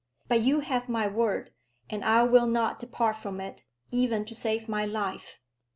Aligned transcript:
But 0.27 0.41
you 0.41 0.61
have 0.61 0.89
my 0.89 1.05
word, 1.05 1.51
and 1.87 2.03
I 2.03 2.23
will 2.23 2.47
not 2.47 2.79
depart 2.79 3.17
from 3.17 3.39
it, 3.39 3.61
even 3.91 4.25
to 4.25 4.33
save 4.33 4.67
my 4.67 4.83
life. 4.83 5.39